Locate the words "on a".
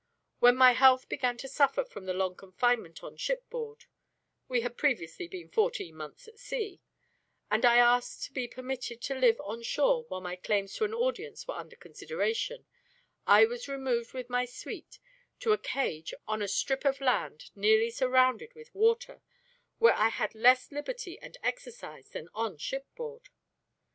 16.27-16.47